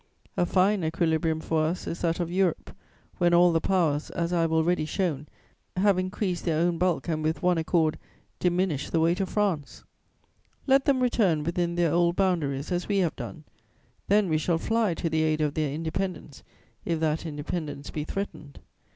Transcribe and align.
A 0.35 0.47
fine 0.47 0.83
equilibrium 0.83 1.39
for 1.39 1.61
us 1.63 1.85
is 1.85 2.01
that 2.01 2.19
of 2.19 2.31
Europe, 2.31 2.75
when 3.19 3.35
all 3.35 3.51
the 3.51 3.61
Powers, 3.61 4.09
as 4.09 4.33
I 4.33 4.41
have 4.41 4.51
already 4.51 4.83
shown, 4.83 5.27
have 5.77 5.99
increased 5.99 6.43
their 6.43 6.57
own 6.59 6.79
bulk 6.79 7.07
and, 7.07 7.21
with 7.21 7.43
one 7.43 7.59
accord, 7.59 7.99
diminished 8.39 8.91
the 8.91 8.99
weight 8.99 9.19
of 9.19 9.29
France! 9.29 9.83
Let 10.65 10.85
them 10.85 11.01
return 11.01 11.43
within 11.43 11.75
their 11.75 11.93
old 11.93 12.15
boundaries, 12.15 12.71
as 12.71 12.87
we 12.87 12.97
have 12.97 13.15
done; 13.15 13.43
then 14.07 14.27
we 14.27 14.39
shall 14.39 14.57
fly 14.57 14.95
to 14.95 15.07
the 15.07 15.21
aid 15.21 15.39
of 15.39 15.53
their 15.53 15.71
independence, 15.71 16.41
if 16.83 16.99
that 17.01 17.23
independence 17.27 17.91
be 17.91 18.03
threatened. 18.03 18.57